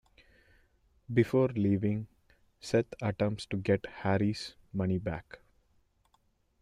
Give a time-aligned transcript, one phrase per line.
[1.13, 2.07] Before leaving,
[2.59, 5.37] Seth attempts to get Harry's money back.